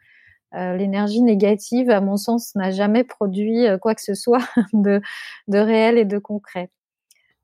[0.54, 4.44] Euh, l'énergie négative, à mon sens, n'a jamais produit quoi que ce soit
[4.74, 5.02] de,
[5.48, 6.70] de réel et de concret.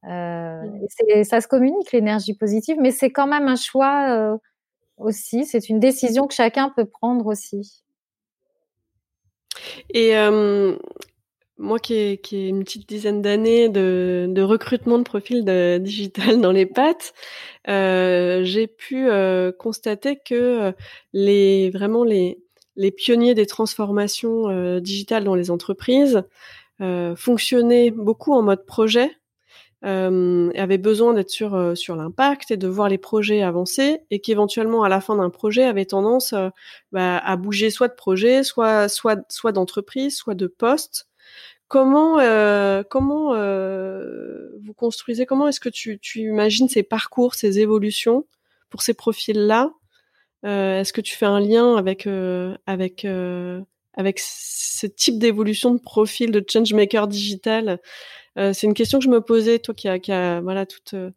[0.08, 0.64] Euh,
[1.08, 4.40] et ça se communique l'énergie positive, mais c'est quand même un choix
[4.98, 5.46] aussi.
[5.46, 7.84] C'est une décision que chacun peut prendre aussi.
[9.94, 10.16] Et
[11.58, 16.40] moi qui ai, qui une petite dizaine d'années de, de, recrutement de profils de, digital
[16.40, 17.14] dans les pattes,
[17.68, 20.72] euh, j'ai pu euh, constater que euh,
[21.14, 22.40] les vraiment les,
[22.76, 26.24] les pionniers des transformations euh, digitales dans les entreprises
[26.82, 29.12] euh, fonctionnaient beaucoup en mode projet,
[29.86, 34.84] euh, avaient besoin d'être sur sur l'impact et de voir les projets avancer, et qu'éventuellement
[34.84, 36.34] à la fin d'un projet avaient tendance
[36.92, 41.08] bah, à bouger soit de projet, soit soit soit d'entreprise, soit de poste
[41.68, 47.60] Comment euh, comment euh, vous construisez Comment est-ce que tu, tu imagines ces parcours, ces
[47.60, 48.26] évolutions
[48.70, 49.72] pour ces profils-là?
[50.46, 52.08] Euh, Est-ce que tu fais un lien avec
[52.68, 53.06] avec
[53.96, 57.82] avec ce type d'évolution de profil de changemaker digital?
[58.38, 61.12] C'est une question que je me posais, toi qui a, qui a voilà tout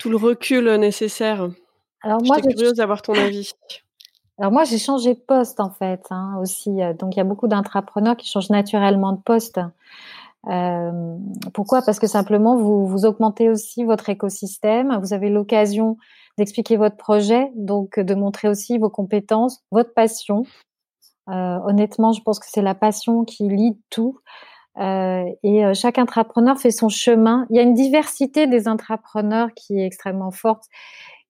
[0.00, 1.48] tout le recul nécessaire.
[2.02, 3.52] Alors moi, j'étais curieuse d'avoir ton avis.
[4.38, 6.70] Alors moi, j'ai changé de poste en fait hein, aussi.
[6.98, 9.60] Donc il y a beaucoup d'entrepreneurs qui changent naturellement de poste.
[10.46, 11.16] Euh,
[11.52, 11.82] pourquoi?
[11.82, 14.98] Parce que simplement, vous, vous augmentez aussi votre écosystème.
[15.02, 15.96] Vous avez l'occasion
[16.38, 20.44] d'expliquer votre projet, donc de montrer aussi vos compétences, votre passion.
[21.28, 24.18] Euh, honnêtement, je pense que c'est la passion qui lie tout.
[24.78, 27.46] Et chaque entrepreneur fait son chemin.
[27.50, 30.64] Il y a une diversité des entrepreneurs qui est extrêmement forte.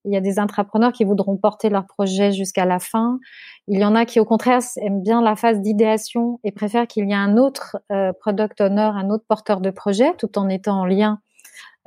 [0.05, 3.19] Il y a des entrepreneurs qui voudront porter leur projet jusqu'à la fin.
[3.67, 7.09] Il y en a qui, au contraire, aiment bien la phase d'idéation et préfèrent qu'il
[7.09, 10.81] y ait un autre euh, product owner, un autre porteur de projet, tout en étant
[10.81, 11.21] en lien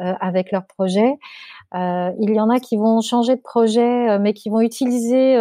[0.02, 1.18] euh, avec leur projet.
[1.74, 5.40] Euh, il y en a qui vont changer de projet, mais qui vont utiliser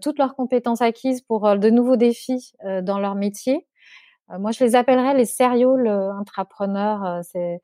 [0.00, 2.52] toutes leurs compétences acquises pour de nouveaux défis
[2.82, 3.66] dans leur métier.
[4.32, 5.86] Euh, moi, je les appellerais les serial
[6.18, 7.04] intrapreneurs.
[7.04, 7.60] Euh, c'est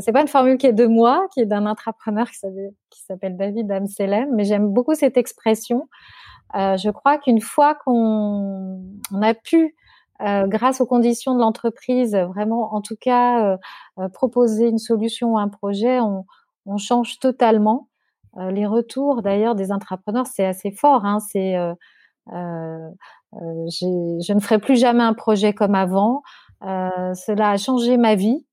[0.00, 3.70] c'est pas une formule qui est de moi, qui est d'un intrapreneur qui s'appelle David
[3.70, 5.88] Amselem, mais j'aime beaucoup cette expression.
[6.54, 8.80] je crois qu'une fois qu'on
[9.12, 9.74] on a pu,
[10.20, 13.58] grâce aux conditions de l'entreprise, vraiment, en tout cas,
[14.12, 16.24] proposer une solution ou un projet, on,
[16.66, 17.88] on change totalement.
[18.36, 21.04] les retours, d'ailleurs, des intrapreneurs, c'est assez fort.
[21.04, 21.56] Hein, c'est
[23.34, 26.22] je ne ferai plus jamais un projet comme avant.
[26.64, 28.46] Euh, cela a changé ma vie,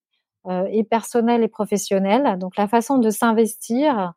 [0.48, 2.38] euh, et personnelle et professionnelle.
[2.40, 4.14] Donc la façon de s'investir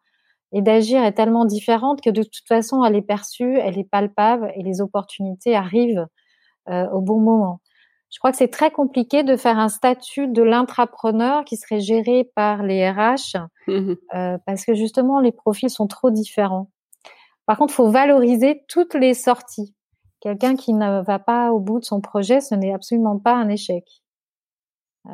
[0.52, 4.52] et d'agir est tellement différente que de toute façon, elle est perçue, elle est palpable
[4.54, 6.06] et les opportunités arrivent
[6.68, 7.60] au bon moment.
[8.10, 12.30] Je crois que c'est très compliqué de faire un statut de l'intrapreneur qui serait géré
[12.36, 13.94] par les RH mmh
[14.46, 16.70] parce que justement les profils sont trop différents.
[17.46, 19.74] Par contre, il faut valoriser toutes les sorties.
[20.22, 23.48] Quelqu'un qui ne va pas au bout de son projet, ce n'est absolument pas un
[23.48, 23.84] échec.
[25.06, 25.10] Euh,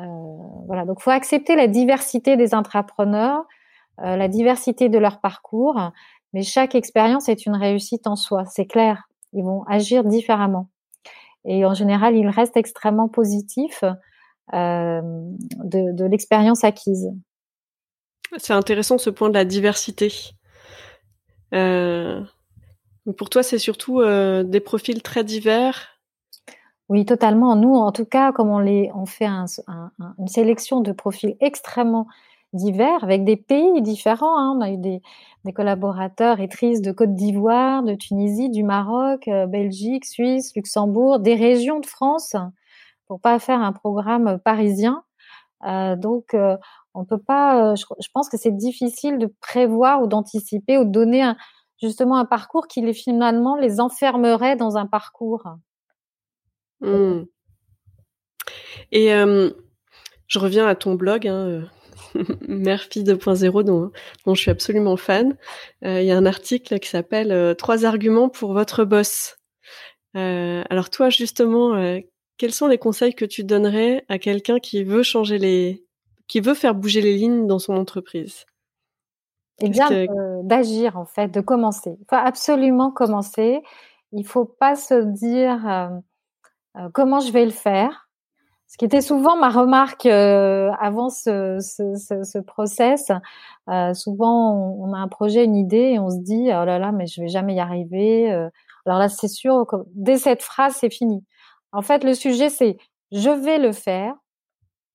[0.67, 3.43] voilà, donc faut accepter la diversité des entrepreneurs,
[4.03, 5.81] euh, la diversité de leur parcours,
[6.33, 9.09] mais chaque expérience est une réussite en soi, c'est clair.
[9.33, 10.69] Ils vont agir différemment.
[11.43, 13.83] Et en général, ils restent extrêmement positifs
[14.53, 15.01] euh,
[15.63, 17.09] de, l'expérience acquise.
[18.37, 20.13] C'est intéressant ce point de la diversité.
[23.13, 25.99] Pour toi, c'est surtout euh, des profils très divers?
[26.89, 27.55] Oui, totalement.
[27.55, 32.07] Nous, en tout cas, comme on, les, on fait une sélection de profils extrêmement
[32.53, 34.37] divers, avec des pays différents.
[34.39, 34.55] Hein.
[34.57, 35.01] On a eu des,
[35.53, 41.79] collaborateurs étrices de Côte d'Ivoire, de Tunisie, du Maroc, euh, Belgique, Suisse, Luxembourg, des régions
[41.79, 42.35] de France,
[43.07, 45.03] pour pas faire un programme parisien.
[45.65, 46.35] Euh, donc,
[46.93, 47.75] on peut pas.
[47.75, 51.35] Je pense que c'est difficile de prévoir ou d'anticiper ou de donner un,
[51.81, 55.43] justement un parcours qui les finalement les enfermerait dans un parcours.
[56.81, 57.23] Mmh.
[58.91, 59.13] Et
[60.29, 61.65] je reviens à ton blog, hein,
[62.15, 63.91] euh, Fille 2.0, dont,
[64.25, 65.35] dont je suis absolument fan.
[65.83, 69.35] Euh, il y a un article qui s'appelle euh, Trois arguments pour votre boss.
[70.13, 71.99] alors toi, justement,
[72.37, 75.83] quels sont les conseils que tu donnerais à quelqu'un qui veut changer les,
[76.27, 78.45] qui veut faire bouger les lignes dans son entreprise?
[79.61, 79.89] Et bien
[80.43, 81.97] d'agir en fait, de commencer.
[81.99, 83.61] Il faut absolument commencer.
[84.11, 85.89] Il faut pas se dire euh,
[86.77, 88.07] euh, comment je vais le faire.
[88.67, 93.11] Ce qui était souvent ma remarque euh, avant ce, ce, ce, ce process.
[93.93, 96.91] souvent, on, on, a un projet, une idée, et on se dit oh là là,
[96.91, 98.31] mais je vais jamais y arriver.
[98.85, 101.23] alors là, c'est sûr, dès cette phrase, c'est fini.
[101.71, 102.77] En fait, le sujet, c'est
[103.11, 104.15] je vais le faire.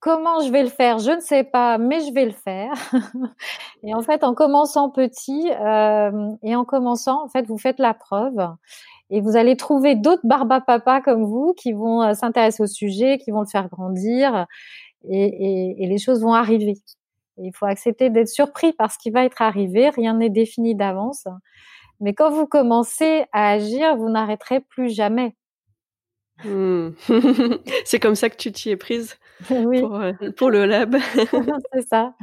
[0.05, 2.75] Comment je vais le faire Je ne sais pas, mais je vais le faire.
[3.83, 7.95] et en fait, en commençant petit euh, et en commençant, en fait, vous faites la
[7.95, 8.37] preuve
[9.09, 10.21] et vous allez trouver d'autres
[10.67, 14.45] papa comme vous qui vont euh, s'intéresser au sujet, qui vont le faire grandir
[15.09, 16.75] et, les choses vont arriver.
[17.39, 19.89] il faut accepter d'être surpris par ce qui va être arrivé.
[19.89, 21.25] Rien n'est défini d'avance.
[22.01, 25.35] Mais quand vous commencez à agir, vous n'arrêterez plus jamais.
[26.45, 26.91] Hmm.
[27.87, 29.17] c'est comme ça que tu t'y es prise?
[29.51, 29.83] oui.
[29.83, 30.97] Euh, pour, le lab.
[31.73, 32.15] c'est ça.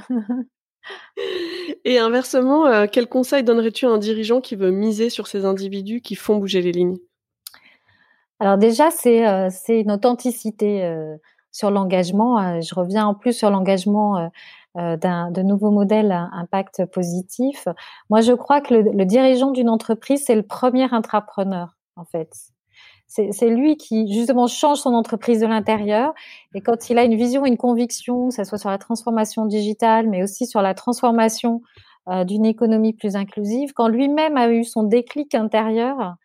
[1.86, 6.02] Et inversement, euh, quel conseil donnerais-tu à un dirigeant qui veut miser sur ces individus
[6.02, 6.98] qui font bouger les lignes?
[8.40, 10.90] Alors déjà, c'est euh, une authenticité
[11.52, 12.62] sur l'engagement.
[12.62, 14.32] je reviens en plus sur l'engagement
[14.76, 17.68] d'un de nouveaux modèles impact positif.
[18.10, 22.32] Moi, je crois que le, le dirigeant d'une entreprise, c'est le premier intrapreneur, en fait.
[23.12, 26.14] C'est lui qui justement change son entreprise de l'intérieur.
[26.56, 30.08] Et quand il a une vision, une conviction, que ce soit sur la transformation digitale,
[30.08, 31.62] mais aussi sur la transformation
[32.08, 36.16] euh, d'une économie plus inclusive, quand lui-même a eu son déclic intérieur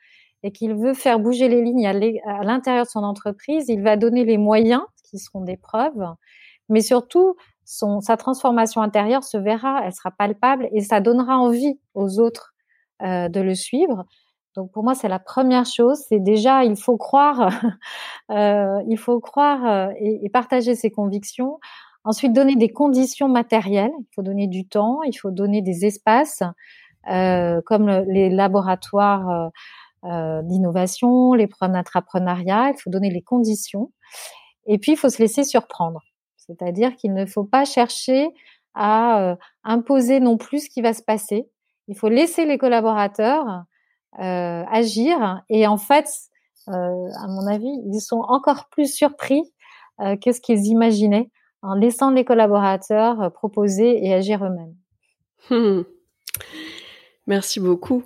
[0.45, 4.24] et qu'il veut faire bouger les lignes à l'intérieur de son entreprise, il va donner
[4.24, 6.14] les moyens qui seront des preuves,
[6.68, 7.34] mais surtout
[7.64, 12.55] son, sa transformation intérieure se verra, elle sera palpable et ça donnera envie aux autres
[13.03, 14.05] euh, de le suivre.
[14.57, 15.98] Donc pour moi, c'est la première chose.
[16.09, 17.50] C'est déjà, il faut croire,
[18.30, 21.61] euh, il faut croire euh, et, partager ses convictions.
[22.04, 23.92] Ensuite, donner des conditions matérielles.
[23.98, 26.42] Il faut donner du temps, il faut donner des espaces,
[27.11, 29.50] euh, comme les laboratoires
[30.02, 32.70] d'innovation, les d'entrepreneuriat.
[32.70, 33.90] Il faut donner les conditions.
[34.66, 36.00] Et puis, il faut se laisser surprendre.
[36.36, 38.28] C'est-à-dire qu'il ne faut pas chercher
[38.74, 41.48] à imposer non plus ce qui va se passer.
[41.88, 43.64] Il faut laisser les collaborateurs
[44.19, 45.43] agir.
[45.49, 46.07] Et en fait,
[46.69, 49.43] euh, à mon avis, ils sont encore plus surpris
[50.01, 51.31] euh, que ce qu'ils imaginaient
[51.62, 54.75] en laissant les collaborateurs euh, proposer et agir eux-mêmes.
[55.51, 55.83] Hmm.
[57.27, 58.05] Merci beaucoup.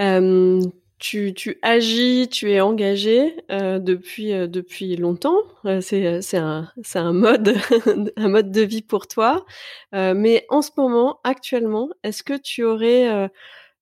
[0.00, 0.60] Euh,
[0.98, 5.38] tu, tu, agis, tu es engagé euh, depuis euh, depuis longtemps.
[5.64, 7.54] Euh, c'est un un mode
[8.16, 9.44] un mode de vie pour toi.
[9.92, 13.30] mais en ce moment, actuellement, est-ce que tu aurais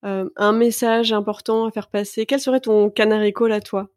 [0.02, 3.88] un message important à faire passer Quel serait ton canary call à toi?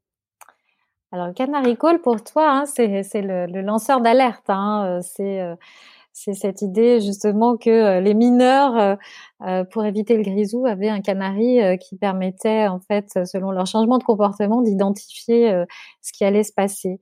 [1.12, 2.88] Alors le canary call pour toi, hein, c'est
[3.22, 4.50] le, lanceur d'alerte.
[4.50, 5.42] Hein, c'est
[6.14, 8.96] c'est cette idée justement que euh, les mineurs, euh,
[9.48, 13.98] euh, pour éviter le grisou, avaient un canari qui permettait, en fait, selon leur changement
[13.98, 15.52] de comportement, d'identifier
[16.02, 17.00] ce qui allait se passer.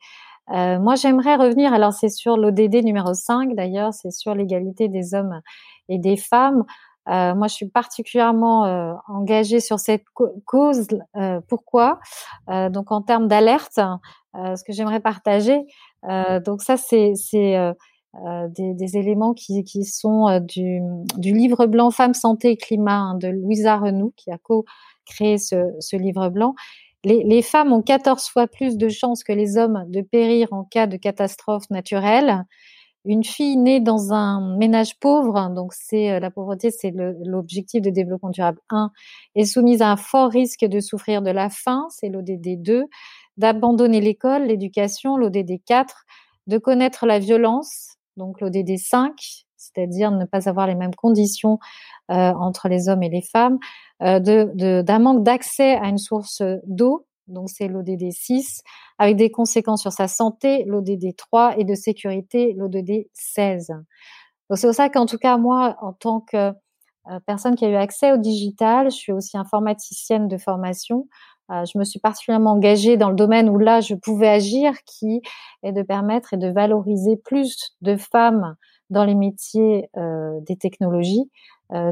[0.47, 5.41] moi, j'aimerais revenir, alors c'est sur l'ODD numéro 5 d'ailleurs, c'est sur l'égalité des hommes
[5.89, 6.64] et des femmes.
[7.10, 10.06] Euh, moi, je suis particulièrement euh, engagée sur cette
[10.45, 10.88] cause.
[11.16, 11.99] Euh, pourquoi?
[12.47, 13.80] Donc, en termes d'alerte,
[14.36, 15.62] ce que j'aimerais partager.
[16.45, 17.14] donc, ça, c'est
[18.49, 20.82] des, éléments qui, sont du,
[21.34, 26.30] livre blanc Femmes, Santé et Climat hein, de Louisa Renou, qui a co-créé ce, livre
[26.30, 26.56] blanc.
[27.04, 30.88] Les, femmes ont 14 fois plus de chances que les hommes de périr en cas
[30.88, 32.45] de catastrophe naturelle.
[33.04, 36.93] Une fille née dans un ménage pauvre, donc c'est euh, la pauvreté, c'est
[37.26, 38.91] l'objectif de développement durable 1,
[39.36, 42.86] est soumise à un fort risque de souffrir de la faim, c'est l'ODD 2,
[43.38, 46.06] d'abandonner l'école, l'éducation, l'ODD 4,
[46.45, 49.14] de connaître la violence, donc l'ODD 5,
[49.58, 51.58] c'est-à-dire ne pas avoir les mêmes conditions
[52.12, 53.58] euh, entre les hommes et les femmes,
[54.04, 58.62] euh, de, d'un manque d'accès à une source d'eau, donc c'est l'ODD 6,
[58.98, 63.68] avec des conséquences sur sa santé, l'ODD 3, et de sécurité, l'ODD 16.
[64.50, 66.52] Donc c'est pour ça qu'en tout cas, moi, en tant que
[67.10, 71.08] euh, personne qui a eu accès au digital, je suis aussi informaticienne de formation,
[71.52, 75.22] euh, je me suis particulièrement engagée dans le domaine où là je pouvais agir, qui
[75.64, 78.56] est de permettre et de valoriser plus de femmes
[78.90, 81.30] dans les métiers euh, des technologies,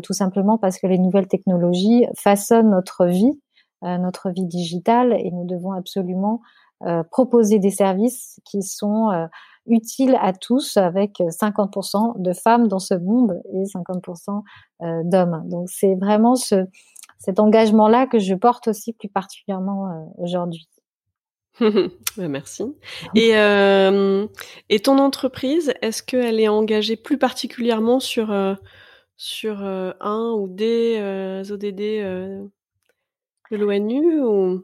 [0.04, 3.40] tout simplement parce que les nouvelles technologies façonnent notre vie,
[3.82, 6.42] notre vie digitale, et nous devons absolument
[7.12, 9.10] proposer des services qui sont
[9.66, 14.44] utiles à tous, avec 50% de femmes dans ce monde et 50%
[15.04, 15.44] d'hommes.
[15.48, 16.66] Donc c'est vraiment ce
[17.20, 20.68] cet engagement-là que je porte aussi plus particulièrement euh, aujourd'hui.
[22.18, 22.64] Merci.
[23.14, 24.26] Et, euh,
[24.70, 28.56] et ton entreprise, est-ce qu'elle est engagée plus particulièrement sur, euh,
[29.18, 32.48] sur euh, un ou des euh, ODD euh,
[33.52, 34.62] de l'ONU.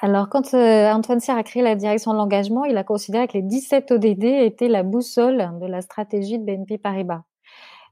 [0.00, 3.42] Alors, quand Antoine Serre a créé la direction de l'engagement, il a considéré que les
[3.42, 7.22] 17 ODD étaient la boussole de la stratégie de BNP Paribas.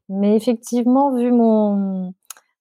[0.09, 2.14] Mais effectivement, vu mon,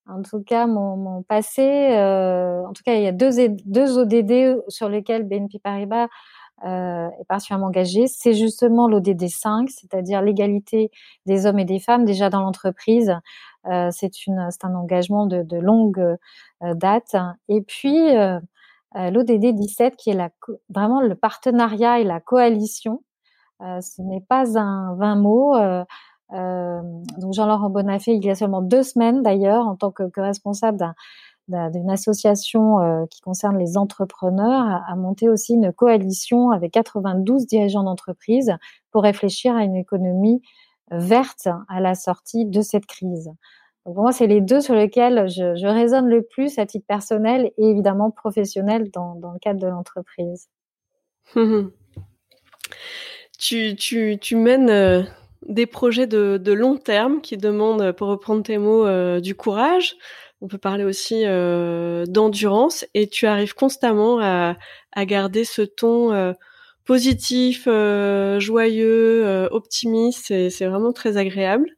[0.07, 1.61] en tout cas, mon passé,
[1.91, 3.29] euh, en tout cas, il y a deux,
[3.65, 6.07] deux ODD sur lesquels BNP Paribas
[6.63, 8.07] euh, est particulièrement engagé.
[8.07, 10.91] C'est justement l'ODD 5, c'est-à-dire l'égalité
[11.25, 13.13] des hommes et des femmes déjà dans l'entreprise.
[13.67, 14.11] Euh, c'est
[14.63, 15.99] un engagement de, longue
[16.63, 17.15] euh, date.
[17.49, 18.39] Et puis euh,
[18.95, 20.19] euh l'ODD 17, qui est
[20.69, 23.03] vraiment le partenariat et la coalition.
[23.59, 25.55] ce n'est pas un 20 mots.
[26.33, 26.81] Euh,
[27.17, 30.77] donc Jean-Laurent Bonafé, il y a seulement deux semaines d'ailleurs, en tant que, responsable
[31.47, 37.83] d'une association euh, qui concerne les entrepreneurs, a, monté aussi une coalition avec 92 dirigeants
[37.83, 38.53] d'entreprise
[38.91, 40.41] pour réfléchir à une économie
[40.91, 43.31] verte à la sortie de cette crise.
[43.85, 46.87] Donc pour moi, c'est les deux sur lesquels je, je raisonne le plus à titre
[46.87, 50.49] personnel et évidemment professionnel dans, le cadre de l'entreprise.
[53.37, 55.03] tu, tu, tu mènes euh,
[55.47, 59.97] des projets de, de, long terme qui demandent, pour reprendre tes mots, euh, du courage.
[60.45, 64.55] On peut parler aussi euh, d'endurance et tu arrives constamment à,
[64.91, 66.33] à garder ce ton euh,
[66.85, 70.27] positif, euh, joyeux, euh, optimiste.
[70.27, 71.71] C'est vraiment très agréable.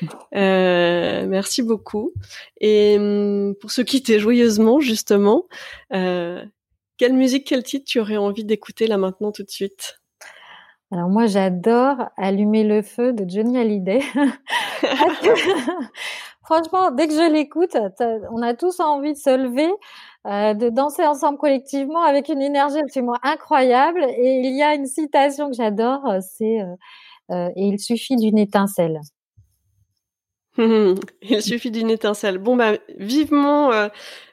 [0.32, 2.14] merci beaucoup.
[2.62, 5.44] Et hum, pour se quitter joyeusement, justement,
[5.90, 10.00] quelle musique, quel titre tu aurais envie d'écouter là maintenant tout de suite?
[10.90, 14.00] Alors moi, j'adore Allumer le feu de Johnny Hallyday.
[16.44, 17.76] Franchement, dès que je l'écoute,
[18.30, 19.70] on a tous envie de se lever,
[20.26, 24.04] euh, de danser ensemble collectivement avec une énergie absolument incroyable.
[24.18, 26.66] Et il y a une citation que j'adore, c'est euh,
[27.32, 29.00] euh, et il suffit d'une étincelle.
[31.22, 32.38] Il suffit d'une étincelle.
[32.38, 33.88] Bon, bah, vivement euh,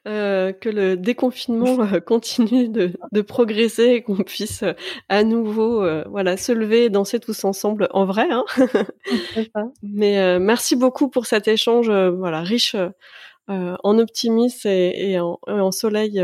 [0.07, 4.63] euh, que le déconfinement euh, continue de, de, progresser et qu'on puisse
[5.09, 8.27] à nouveau, voilà, se lever et danser tous ensemble en vrai.
[8.29, 8.45] Hein
[9.83, 12.75] Mais merci beaucoup pour cet échange, voilà, riche
[13.47, 16.23] en optimisme et, et, en, en, soleil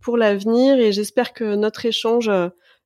[0.00, 0.78] pour l'avenir.
[0.78, 2.30] Et j'espère que notre échange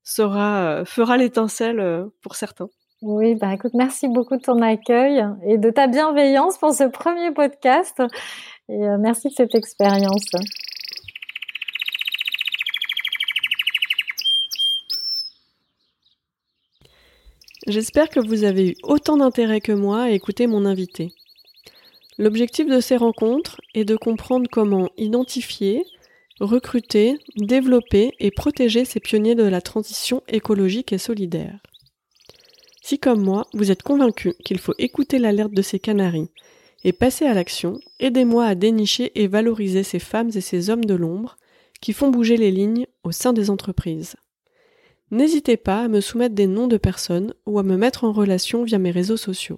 [0.02, 2.68] sera fera l'étincelle pour certains.
[3.06, 7.32] Oui, bah écoute, merci beaucoup de ton accueil et de ta bienveillance pour ce premier
[7.32, 8.02] podcast.
[8.70, 10.30] Et euh, merci de cette expérience.
[17.66, 21.12] J'espère que vous avez eu autant d'intérêt que moi à écouter mon invité.
[22.16, 25.84] L'objectif de ces rencontres est de comprendre comment identifier,
[26.40, 31.60] recruter, développer et protéger ces pionniers de la transition écologique et solidaire.
[32.86, 36.28] Si comme moi, vous êtes convaincu qu'il faut écouter l'alerte de ces canaris
[36.84, 40.92] et passer à l'action, aidez-moi à dénicher et valoriser ces femmes et ces hommes de
[40.92, 41.38] l'ombre
[41.80, 44.16] qui font bouger les lignes au sein des entreprises.
[45.10, 48.64] N'hésitez pas à me soumettre des noms de personnes ou à me mettre en relation
[48.64, 49.56] via mes réseaux sociaux.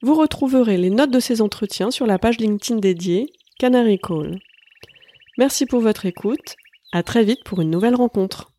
[0.00, 4.38] Vous retrouverez les notes de ces entretiens sur la page LinkedIn dédiée Canary Call.
[5.36, 6.56] Merci pour votre écoute.
[6.92, 8.51] À très vite pour une nouvelle rencontre.